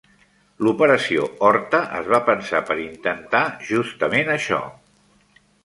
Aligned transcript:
L'operació 0.67 1.27
Horta 1.49 1.83
es 1.99 2.09
va 2.15 2.21
pensar 2.31 2.63
per 2.71 2.79
intentar 2.87 3.45
justament 3.71 4.35
això. 4.39 4.61